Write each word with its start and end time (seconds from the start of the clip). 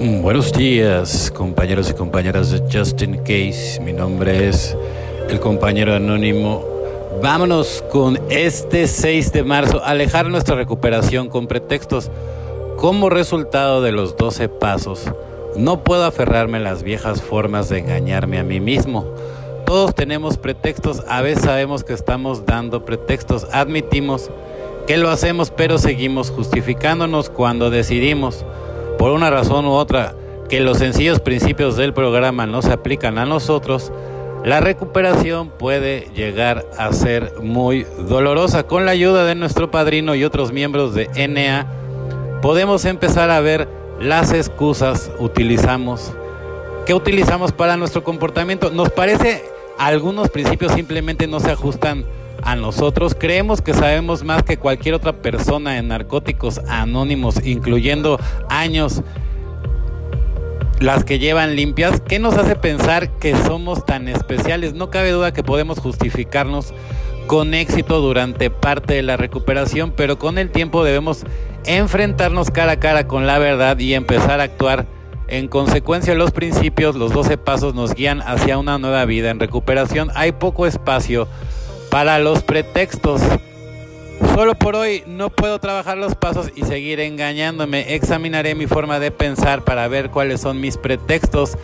Mm, 0.00 0.22
Buenos 0.22 0.50
días, 0.54 1.30
compañeros 1.30 1.90
y 1.90 1.92
compañeras 1.92 2.50
de 2.50 2.62
Justin 2.72 3.18
Case. 3.18 3.78
Mi 3.82 3.92
nombre 3.92 4.48
es 4.48 4.74
el 5.28 5.38
compañero 5.40 5.94
anónimo. 5.94 6.64
Vámonos 7.22 7.84
con 7.92 8.18
este 8.30 8.86
6 8.86 9.30
de 9.32 9.42
marzo, 9.42 9.84
alejar 9.84 10.30
nuestra 10.30 10.56
recuperación 10.56 11.28
con 11.28 11.46
pretextos. 11.46 12.10
Como 12.78 13.10
resultado 13.10 13.82
de 13.82 13.92
los 13.92 14.16
12 14.16 14.48
pasos, 14.48 15.04
no 15.54 15.84
puedo 15.84 16.06
aferrarme 16.06 16.56
a 16.56 16.62
las 16.62 16.82
viejas 16.82 17.20
formas 17.20 17.68
de 17.68 17.80
engañarme 17.80 18.38
a 18.38 18.42
mí 18.42 18.58
mismo. 18.58 19.04
Todos 19.66 19.94
tenemos 19.94 20.38
pretextos, 20.38 21.02
a 21.08 21.20
veces 21.20 21.44
sabemos 21.44 21.84
que 21.84 21.92
estamos 21.92 22.46
dando 22.46 22.86
pretextos, 22.86 23.46
admitimos 23.52 24.30
que 24.86 24.96
lo 24.96 25.10
hacemos, 25.10 25.50
pero 25.50 25.76
seguimos 25.76 26.30
justificándonos 26.30 27.28
cuando 27.28 27.68
decidimos, 27.68 28.46
por 29.00 29.12
una 29.12 29.30
razón 29.30 29.64
u 29.64 29.70
otra, 29.70 30.14
que 30.50 30.60
los 30.60 30.76
sencillos 30.76 31.20
principios 31.20 31.74
del 31.74 31.94
programa 31.94 32.44
no 32.44 32.60
se 32.60 32.70
aplican 32.70 33.16
a 33.16 33.24
nosotros, 33.24 33.90
la 34.44 34.60
recuperación 34.60 35.48
puede 35.48 36.10
llegar 36.14 36.66
a 36.76 36.92
ser 36.92 37.32
muy 37.40 37.86
dolorosa. 38.06 38.64
Con 38.64 38.84
la 38.84 38.90
ayuda 38.90 39.24
de 39.24 39.34
nuestro 39.34 39.70
padrino 39.70 40.14
y 40.14 40.22
otros 40.22 40.52
miembros 40.52 40.92
de 40.92 41.08
NA, 41.28 41.66
podemos 42.42 42.84
empezar 42.84 43.30
a 43.30 43.40
ver 43.40 43.68
las 43.98 44.34
excusas 44.34 45.10
utilizamos 45.18 46.12
que 46.84 46.92
utilizamos 46.92 47.52
para 47.52 47.78
nuestro 47.78 48.04
comportamiento. 48.04 48.70
Nos 48.70 48.90
parece 48.90 49.46
algunos 49.78 50.28
principios 50.28 50.72
simplemente 50.72 51.26
no 51.26 51.40
se 51.40 51.50
ajustan 51.50 52.04
a 52.42 52.56
nosotros. 52.56 53.16
Creemos 53.18 53.60
que 53.60 53.74
sabemos 53.74 54.24
más 54.24 54.42
que 54.42 54.56
cualquier 54.56 54.94
otra 54.94 55.12
persona 55.12 55.78
en 55.78 55.88
narcóticos 55.88 56.60
anónimos, 56.68 57.44
incluyendo 57.44 58.18
años 58.48 59.02
las 60.80 61.04
que 61.04 61.18
llevan 61.18 61.56
limpias. 61.56 62.00
¿Qué 62.00 62.18
nos 62.18 62.36
hace 62.36 62.56
pensar 62.56 63.10
que 63.18 63.36
somos 63.36 63.84
tan 63.84 64.08
especiales? 64.08 64.74
No 64.74 64.90
cabe 64.90 65.10
duda 65.10 65.32
que 65.32 65.42
podemos 65.42 65.78
justificarnos 65.78 66.72
con 67.26 67.54
éxito 67.54 68.00
durante 68.00 68.50
parte 68.50 68.94
de 68.94 69.02
la 69.02 69.16
recuperación, 69.16 69.92
pero 69.96 70.18
con 70.18 70.38
el 70.38 70.50
tiempo 70.50 70.82
debemos 70.82 71.24
enfrentarnos 71.64 72.50
cara 72.50 72.72
a 72.72 72.80
cara 72.80 73.06
con 73.06 73.26
la 73.26 73.38
verdad 73.38 73.78
y 73.78 73.94
empezar 73.94 74.40
a 74.40 74.44
actuar 74.44 74.86
en 75.28 75.46
consecuencia 75.46 76.16
los 76.16 76.32
principios, 76.32 76.96
los 76.96 77.12
12 77.12 77.38
pasos 77.38 77.72
nos 77.72 77.94
guían 77.94 78.20
hacia 78.22 78.58
una 78.58 78.78
nueva 78.78 79.04
vida. 79.04 79.30
En 79.30 79.38
recuperación 79.38 80.10
hay 80.16 80.32
poco 80.32 80.66
espacio 80.66 81.28
para 81.90 82.18
los 82.18 82.42
pretextos. 82.42 83.20
Solo 84.34 84.54
por 84.54 84.76
hoy 84.76 85.02
no 85.06 85.30
puedo 85.30 85.58
trabajar 85.58 85.98
los 85.98 86.14
pasos 86.14 86.50
y 86.54 86.62
seguir 86.62 87.00
engañándome. 87.00 87.94
Examinaré 87.94 88.54
mi 88.54 88.66
forma 88.66 89.00
de 89.00 89.10
pensar 89.10 89.62
para 89.62 89.88
ver 89.88 90.10
cuáles 90.10 90.40
son 90.40 90.60
mis 90.60 90.76
pretextos. 90.76 91.56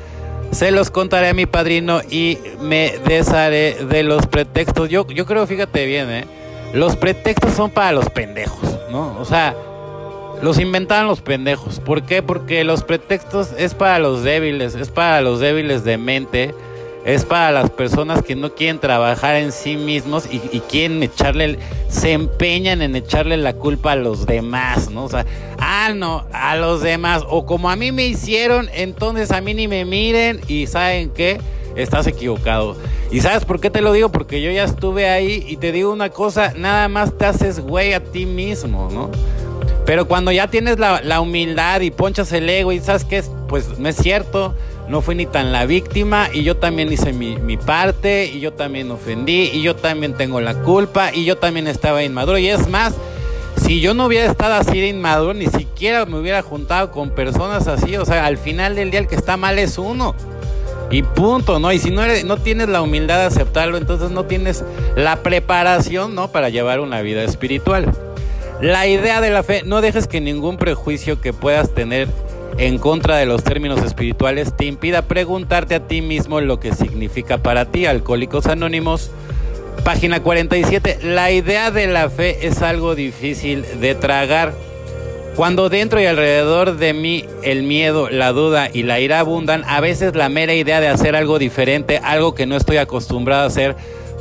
Se 0.51 0.71
los 0.71 0.91
contaré 0.91 1.29
a 1.29 1.35
mi 1.35 1.47
padrino 1.47 2.01
y 2.11 2.39
me 2.61 2.99
desharé 3.07 3.75
de 3.85 4.03
los 4.03 4.27
pretextos. 4.27 4.89
Yo, 4.89 5.07
yo 5.09 5.27
creo, 5.27 5.47
fíjate 5.47 5.87
bien, 5.87 6.11
¿eh? 6.11 6.25
los 6.73 6.97
pretextos 6.97 7.55
son 7.55 7.71
para 7.71 7.93
los 7.93 8.11
pendejos, 8.11 8.79
¿no? 8.91 9.19
O 9.19 9.25
sea, 9.25 9.55
los 10.43 10.59
inventaron 10.59 11.09
los 11.09 11.21
pendejos. 11.21 11.81
¿Por 11.81 12.03
qué? 12.03 12.23
Porque 12.23 12.65
los 12.65 12.83
pretextos 12.83 13.51
es 13.57 13.75
para 13.75 13.99
los 13.99 14.23
débiles, 14.23 14.75
es 14.75 14.91
para 14.91 15.21
los 15.21 15.41
débiles 15.41 15.85
de 15.85 15.99
mente, 15.99 16.55
es 17.07 17.25
para 17.25 17.53
las 17.53 17.71
personas 17.71 18.21
que 18.25 18.35
no 18.35 18.53
quieren 18.53 18.81
trabajar 18.81 19.37
en 19.37 19.53
sí 19.53 19.77
mismos 19.77 20.29
y, 20.29 20.41
quieren 20.69 21.05
echarle, 21.05 21.57
se 21.89 22.13
empeñan 22.13 22.83
en 22.83 22.97
echarle 22.97 23.37
la 23.37 23.53
culpa 23.53 23.93
a 23.93 23.97
los 23.97 24.27
demás, 24.27 24.91
¿no? 24.91 25.05
O 25.05 25.09
sea, 25.09 25.25
ah, 25.61 25.93
no, 25.95 26.27
a 26.33 26.57
los 26.57 26.83
demás. 26.83 27.23
O 27.29 27.47
como 27.47 27.71
a 27.71 27.77
mí 27.77 27.93
me 27.93 28.07
hicieron, 28.07 28.69
entonces 28.75 29.31
a 29.31 29.41
mí 29.41 29.55
ni 29.55 29.69
me 29.69 29.85
miren 29.85 30.41
y 30.48 30.67
¿saben 30.67 31.11
qué? 31.11 31.41
Estás 31.77 32.09
equivocado. 32.09 32.77
¿Y 33.13 33.20
sabes 33.20 33.45
por 33.45 33.61
qué 33.61 33.70
te 33.70 33.83
lo 33.83 33.93
digo? 33.93 34.09
Porque 34.11 34.43
yo 34.43 34.51
ya 34.51 34.65
estuve 34.65 35.09
ahí 35.09 35.45
y 35.47 35.59
te 35.59 35.70
digo 35.70 35.92
una 35.92 36.11
cosa, 36.11 36.55
nada 36.57 36.89
más 36.89 37.17
te 37.17 37.25
haces 37.25 37.61
güey 37.61 37.92
a 37.92 38.03
ti 38.03 38.27
mismo, 38.27 38.89
¿no? 38.91 39.13
Pero 39.85 40.09
cuando 40.09 40.33
ya 40.33 40.48
tienes 40.48 40.80
la, 40.80 41.01
la, 41.03 41.20
humildad 41.20 41.83
y 41.83 41.92
ponchas 41.92 42.33
el 42.33 42.51
ego 42.51 42.73
y 42.73 42.80
sabes 42.80 43.05
que 43.05 43.23
pues 43.47 43.79
no 43.79 43.89
es 43.89 43.95
cierto, 43.95 44.57
no 44.89 45.02
fui 45.02 45.14
ni 45.14 45.27
tan 45.27 45.52
la 45.52 45.67
víctima 45.67 46.29
y 46.33 46.45
yo 46.45 46.57
también 46.57 46.92
hice 46.92 47.13
mi, 47.13 47.57
parte 47.57 48.27
y 48.27 48.41
yo 48.41 48.52
también 48.52 48.91
ofendí 48.91 49.51
y 49.52 49.63
yo 49.63 49.74
también 49.74 50.14
tengo 50.14 50.41
la 50.41 50.55
culpa 50.55 51.13
y 51.13 51.24
yo 51.24 51.36
también 51.36 51.67
estaba 51.67 52.05
inmaduro. 52.05 52.39
Y 52.39 52.48
es 52.48 52.69
más, 52.69 52.95
si 53.64 53.80
yo 53.80 53.95
no 53.95 54.07
hubiera 54.07 54.30
estado 54.30 54.55
así 54.55 54.80
de 54.80 54.89
inmaduro, 54.89 55.35
ni 55.35 55.47
siquiera 55.47 56.07
me 56.07 56.19
hubiera 56.19 56.42
juntado 56.42 56.92
con 56.92 57.11
personas 57.11 57.67
así. 57.67 57.97
O 57.97 58.05
sea, 58.05 58.27
al 58.27 58.39
final 58.39 58.77
del 58.77 58.91
día 58.91 59.01
el 59.01 59.08
que 59.08 59.17
está 59.17 59.36
mal 59.36 59.58
es 59.58 59.79
uno. 59.79 60.14
Y 60.89 61.03
punto, 61.03 61.58
¿no? 61.58 61.73
Y 61.73 61.80
si 61.80 61.91
no, 61.91 62.05
eres, 62.05 62.24
no 62.24 62.36
tienes 62.36 62.68
la 62.68 62.80
humildad 62.80 63.18
de 63.18 63.24
aceptarlo, 63.24 63.77
entonces 63.77 64.11
no 64.11 64.24
tienes 64.27 64.63
la 64.95 65.17
preparación, 65.17 66.14
¿no? 66.14 66.30
Para 66.30 66.48
llevar 66.48 66.79
una 66.79 67.01
vida 67.03 67.24
espiritual. 67.24 67.92
La 68.61 68.86
idea 68.86 69.20
de 69.20 69.30
la 69.30 69.42
fe, 69.42 69.63
no 69.64 69.80
dejes 69.80 70.07
que 70.07 70.20
ningún 70.20 70.58
prejuicio 70.58 71.20
que 71.20 71.33
puedas 71.33 71.74
tener 71.74 72.08
en 72.58 72.78
contra 72.78 73.17
de 73.17 73.27
los 73.27 73.44
términos 73.44 73.83
espirituales 73.83 74.56
te 74.56 74.64
impida 74.64 75.02
preguntarte 75.02 75.74
a 75.74 75.86
ti 75.86 76.00
mismo 76.00 76.40
lo 76.40 76.58
que 76.58 76.74
significa 76.74 77.39
para 77.39 77.67
ti. 77.67 77.86
Alcohólicos 77.86 78.46
Anónimos, 78.46 79.11
página 79.84 80.22
47. 80.22 81.00
La 81.02 81.30
idea 81.30 81.70
de 81.70 81.86
la 81.86 82.08
fe 82.08 82.46
es 82.46 82.62
algo 82.62 82.94
difícil 82.94 83.64
de 83.80 83.94
tragar. 83.94 84.55
Cuando 85.36 85.68
dentro 85.68 86.00
y 86.00 86.06
alrededor 86.06 86.78
de 86.78 86.94
mí 86.94 87.27
el 87.42 87.62
miedo, 87.62 88.08
la 88.08 88.33
duda 88.33 88.70
y 88.73 88.84
la 88.84 89.00
ira 89.00 89.20
abundan, 89.20 89.64
a 89.67 89.80
veces 89.80 90.17
la 90.17 90.30
mera 90.30 90.55
idea 90.55 90.80
de 90.80 90.88
hacer 90.88 91.14
algo 91.14 91.38
diferente, 91.38 92.00
algo 92.02 92.34
que 92.34 92.46
no 92.46 92.56
estoy 92.56 92.78
acostumbrado 92.78 93.42
a 93.42 93.46
hacer, 93.46 93.77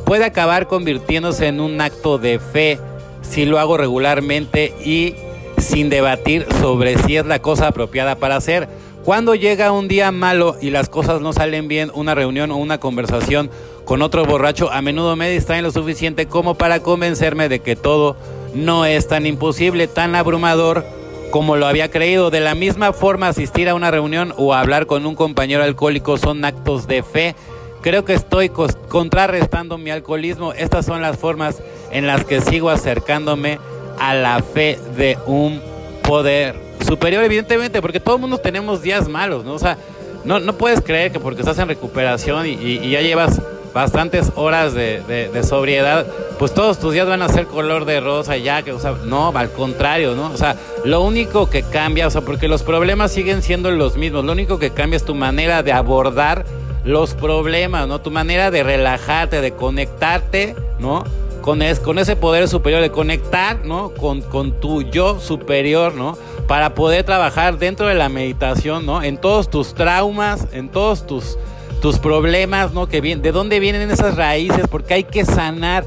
puede 0.05 0.25
acabar 0.25 0.67
convirtiéndose 0.67 1.47
en 1.47 1.61
un 1.61 1.79
acto 1.79 2.17
de 2.17 2.39
fe 2.39 2.79
si 3.21 3.45
lo 3.45 3.59
hago 3.59 3.77
regularmente 3.77 4.73
y 4.83 5.15
sin 5.57 5.89
debatir 5.89 6.45
sobre 6.61 6.97
si 6.99 7.17
es 7.17 7.25
la 7.25 7.39
cosa 7.39 7.67
apropiada 7.67 8.15
para 8.15 8.35
hacer. 8.35 8.67
Cuando 9.03 9.35
llega 9.35 9.71
un 9.71 9.87
día 9.87 10.11
malo 10.11 10.55
y 10.59 10.71
las 10.71 10.89
cosas 10.89 11.21
no 11.21 11.31
salen 11.31 11.67
bien, 11.67 11.91
una 11.93 12.15
reunión 12.15 12.49
o 12.51 12.57
una 12.57 12.79
conversación 12.79 13.51
con 13.85 14.01
otro 14.01 14.25
borracho 14.25 14.71
a 14.71 14.81
menudo 14.81 15.15
me 15.15 15.29
distraen 15.29 15.63
lo 15.63 15.71
suficiente 15.71 16.25
como 16.25 16.55
para 16.55 16.79
convencerme 16.79 17.47
de 17.47 17.59
que 17.59 17.75
todo 17.75 18.17
no 18.55 18.85
es 18.85 19.07
tan 19.07 19.27
imposible, 19.27 19.87
tan 19.87 20.15
abrumador 20.15 20.83
como 21.29 21.55
lo 21.55 21.67
había 21.67 21.91
creído. 21.91 22.31
De 22.31 22.39
la 22.39 22.55
misma 22.55 22.93
forma, 22.93 23.27
asistir 23.27 23.69
a 23.69 23.75
una 23.75 23.91
reunión 23.91 24.33
o 24.37 24.53
hablar 24.55 24.87
con 24.87 25.05
un 25.05 25.15
compañero 25.15 25.63
alcohólico 25.63 26.17
son 26.17 26.43
actos 26.43 26.87
de 26.87 27.03
fe. 27.03 27.35
Creo 27.81 28.05
que 28.05 28.13
estoy 28.15 28.49
contrarrestando 28.49 29.77
mi 29.77 29.91
alcoholismo. 29.91 30.53
Estas 30.53 30.85
son 30.87 31.01
las 31.01 31.17
formas 31.17 31.61
en 31.91 32.07
las 32.07 32.25
que 32.25 32.41
sigo 32.41 32.71
acercándome 32.71 33.59
a 33.99 34.13
la 34.13 34.41
fe 34.41 34.79
de 34.95 35.17
un 35.25 35.61
poder 36.03 36.55
superior, 36.85 37.23
evidentemente, 37.23 37.81
porque 37.81 37.99
todo 37.99 38.15
el 38.15 38.21
mundo 38.21 38.37
tenemos 38.37 38.81
días 38.81 39.07
malos, 39.07 39.43
¿no? 39.43 39.53
O 39.53 39.59
sea, 39.59 39.77
no, 40.23 40.39
no 40.39 40.53
puedes 40.53 40.81
creer 40.81 41.11
que 41.11 41.19
porque 41.19 41.41
estás 41.41 41.57
en 41.59 41.67
recuperación 41.67 42.45
y, 42.47 42.89
ya 42.89 43.01
llevas 43.01 43.41
bastantes 43.73 44.31
horas 44.35 44.73
de, 44.73 45.01
de, 45.07 45.29
de, 45.29 45.43
sobriedad, 45.43 46.05
pues 46.39 46.53
todos 46.53 46.79
tus 46.79 46.93
días 46.93 47.07
van 47.07 47.21
a 47.21 47.27
ser 47.27 47.45
color 47.45 47.83
de 47.85 47.99
rosa 47.99 48.37
ya, 48.37 48.61
que, 48.61 48.71
o 48.71 48.79
sea, 48.79 48.95
no, 49.03 49.33
al 49.35 49.51
contrario, 49.51 50.15
¿no? 50.15 50.31
O 50.31 50.37
sea, 50.37 50.55
lo 50.85 51.01
único 51.01 51.49
que 51.49 51.61
cambia, 51.63 52.07
o 52.07 52.09
sea, 52.09 52.21
porque 52.21 52.47
los 52.47 52.63
problemas 52.63 53.11
siguen 53.11 53.41
siendo 53.41 53.71
los 53.71 53.97
mismos, 53.97 54.23
lo 54.23 54.31
único 54.31 54.59
que 54.59 54.69
cambia 54.69 54.95
es 54.97 55.03
tu 55.03 55.13
manera 55.13 55.61
de 55.61 55.73
abordar 55.73 56.45
los 56.85 57.15
problemas, 57.15 57.87
¿no? 57.87 57.99
Tu 57.99 58.11
manera 58.11 58.51
de 58.51 58.63
relajarte, 58.63 59.41
de 59.41 59.51
conectarte, 59.51 60.55
¿no? 60.79 61.03
Con, 61.45 61.61
es, 61.61 61.79
con 61.79 61.99
ese 61.99 62.15
poder 62.15 62.47
superior, 62.47 62.81
de 62.81 62.89
conectar, 62.89 63.63
¿no? 63.63 63.91
Con, 63.91 64.23
con 64.23 64.59
tu 64.59 64.81
yo 64.81 65.19
superior, 65.19 65.93
¿no? 65.93 66.17
Para 66.47 66.73
poder 66.73 67.03
trabajar 67.03 67.59
dentro 67.59 67.85
de 67.85 67.93
la 67.93 68.09
meditación, 68.09 68.83
¿no? 68.83 69.03
En 69.03 69.17
todos 69.17 69.51
tus 69.51 69.75
traumas, 69.75 70.47
en 70.53 70.69
todos 70.69 71.05
tus 71.05 71.37
tus 71.81 71.99
problemas, 71.99 72.73
¿no? 72.73 72.87
Que 72.87 72.99
bien, 72.99 73.21
de 73.21 73.31
dónde 73.31 73.59
vienen 73.59 73.91
esas 73.91 74.15
raíces, 74.15 74.67
porque 74.67 74.95
hay 74.95 75.03
que 75.03 75.23
sanar. 75.23 75.85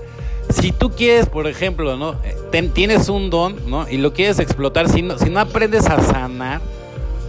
Si 0.48 0.70
tú 0.70 0.90
quieres, 0.90 1.26
por 1.26 1.48
ejemplo, 1.48 1.96
¿no? 1.96 2.14
Ten, 2.52 2.70
tienes 2.70 3.08
un 3.08 3.30
don, 3.30 3.56
¿no? 3.68 3.88
Y 3.88 3.96
lo 3.96 4.12
quieres 4.12 4.38
explotar, 4.38 4.88
si 4.88 5.02
no, 5.02 5.18
si 5.18 5.28
no 5.28 5.40
aprendes 5.40 5.86
a 5.86 6.00
sanar, 6.00 6.60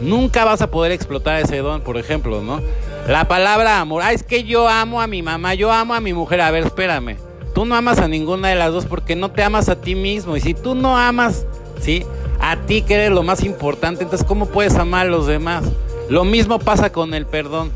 nunca 0.01 0.45
vas 0.45 0.61
a 0.61 0.69
poder 0.69 0.91
explotar 0.91 1.41
ese 1.41 1.57
don, 1.57 1.81
por 1.81 1.97
ejemplo, 1.97 2.43
¿no? 2.43 2.61
La 3.07 3.27
palabra 3.27 3.79
amor, 3.79 4.03
ah, 4.05 4.13
es 4.13 4.21
que 4.21 4.43
yo 4.43 4.69
amo 4.69 5.01
a 5.01 5.07
mi 5.07 5.23
mamá, 5.23 5.55
yo 5.55 5.71
amo 5.71 5.95
a 5.95 5.99
mi 5.99 6.13
mujer, 6.13 6.39
a 6.39 6.51
ver, 6.51 6.65
espérame. 6.65 7.17
Tú 7.53 7.65
no 7.65 7.75
amas 7.75 7.99
a 7.99 8.07
ninguna 8.07 8.49
de 8.49 8.55
las 8.55 8.71
dos 8.71 8.85
porque 8.85 9.15
no 9.15 9.31
te 9.31 9.43
amas 9.43 9.69
a 9.69 9.75
ti 9.75 9.95
mismo. 9.95 10.37
Y 10.37 10.41
si 10.41 10.53
tú 10.53 10.75
no 10.75 10.97
amas, 10.97 11.45
¿sí? 11.81 12.05
A 12.39 12.55
ti 12.55 12.81
que 12.81 12.95
eres 12.95 13.11
lo 13.11 13.23
más 13.23 13.43
importante, 13.43 14.03
entonces 14.03 14.25
¿cómo 14.27 14.45
puedes 14.45 14.75
amar 14.75 15.07
a 15.07 15.09
los 15.09 15.27
demás? 15.27 15.65
Lo 16.09 16.23
mismo 16.23 16.59
pasa 16.59 16.91
con 16.91 17.13
el 17.13 17.25
perdón. 17.25 17.71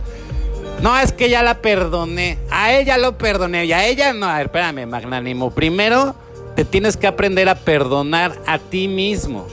No, 0.82 0.98
es 1.00 1.12
que 1.12 1.30
ya 1.30 1.44
la 1.44 1.60
perdoné. 1.60 2.38
A 2.50 2.74
ella 2.74 2.98
lo 2.98 3.18
perdoné 3.18 3.66
y 3.66 3.74
a 3.74 3.86
ella 3.86 4.14
no. 4.14 4.26
A 4.26 4.38
ver, 4.38 4.48
espérame, 4.48 4.86
magnánimo. 4.86 5.52
Primero 5.52 6.16
te 6.56 6.66
tienes 6.66 6.98
que 6.98 7.08
aprender 7.08 7.50
a 7.50 7.56
perdonar 7.56 8.34
a 8.46 8.60
ti 8.60 8.88
mismo. 8.88 9.48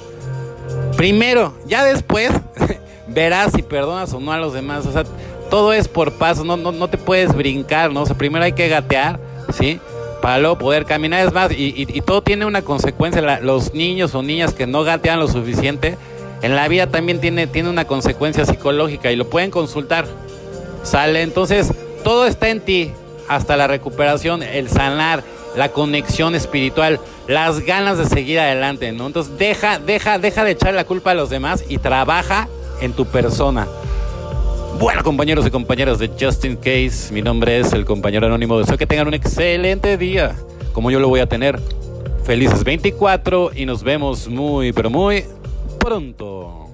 Primero, 0.96 1.54
ya 1.66 1.84
después 1.84 2.30
verás 3.08 3.52
si 3.52 3.62
perdonas 3.62 4.12
o 4.12 4.20
no 4.20 4.32
a 4.32 4.38
los 4.38 4.52
demás. 4.52 4.86
O 4.86 4.92
sea, 4.92 5.04
todo 5.50 5.72
es 5.72 5.88
por 5.88 6.12
pasos, 6.12 6.44
no, 6.44 6.56
no, 6.56 6.72
no 6.72 6.88
te 6.88 6.98
puedes 6.98 7.34
brincar, 7.34 7.92
¿no? 7.92 8.02
O 8.02 8.06
sea, 8.06 8.16
primero 8.16 8.44
hay 8.44 8.52
que 8.52 8.68
gatear, 8.68 9.18
¿sí? 9.52 9.80
Para 10.20 10.54
poder 10.56 10.84
caminar. 10.84 11.26
Es 11.26 11.32
más, 11.32 11.50
y, 11.52 11.86
todo 12.02 12.22
tiene 12.22 12.44
una 12.44 12.62
consecuencia. 12.62 13.40
Los 13.40 13.74
niños 13.74 14.14
o 14.14 14.22
niñas 14.22 14.54
que 14.54 14.66
no 14.66 14.82
gatean 14.84 15.18
lo 15.18 15.28
suficiente, 15.28 15.96
en 16.42 16.56
la 16.56 16.68
vida 16.68 16.86
también 16.86 17.20
tiene, 17.20 17.46
tiene 17.46 17.68
una 17.68 17.86
consecuencia 17.86 18.44
psicológica 18.44 19.10
y 19.10 19.16
lo 19.16 19.28
pueden 19.28 19.50
consultar. 19.50 20.06
Sale, 20.82 21.22
entonces 21.22 21.72
todo 22.04 22.26
está 22.26 22.48
en 22.48 22.60
ti, 22.60 22.92
hasta 23.28 23.56
la 23.56 23.66
recuperación, 23.66 24.42
el 24.42 24.68
sanar, 24.68 25.22
la 25.56 25.70
conexión 25.70 26.34
espiritual, 26.34 27.00
las 27.26 27.60
ganas 27.60 27.98
de 27.98 28.06
seguir 28.06 28.40
adelante, 28.40 28.92
¿no? 28.92 29.06
Entonces 29.06 29.36
deja, 29.38 29.78
deja, 29.78 30.18
deja 30.18 30.44
de 30.44 30.52
echar 30.52 30.74
la 30.74 30.84
culpa 30.84 31.10
a 31.10 31.14
los 31.14 31.30
demás 31.30 31.64
y 31.68 31.78
trabaja 31.78 32.48
en 32.80 32.92
tu 32.92 33.06
persona. 33.06 33.66
Bueno, 34.80 35.04
compañeros 35.04 35.46
y 35.46 35.50
compañeras 35.50 35.98
de 35.98 36.08
Justin 36.18 36.56
Case, 36.56 37.12
mi 37.12 37.20
nombre 37.20 37.60
es 37.60 37.74
el 37.74 37.84
compañero 37.84 38.26
anónimo. 38.26 38.58
Deseo 38.58 38.78
que 38.78 38.86
tengan 38.86 39.08
un 39.08 39.12
excelente 39.12 39.98
día, 39.98 40.34
como 40.72 40.90
yo 40.90 40.98
lo 40.98 41.08
voy 41.10 41.20
a 41.20 41.26
tener. 41.26 41.60
Felices 42.24 42.64
24 42.64 43.50
y 43.54 43.66
nos 43.66 43.82
vemos 43.82 44.26
muy, 44.26 44.72
pero 44.72 44.88
muy 44.88 45.24
pronto. 45.78 46.69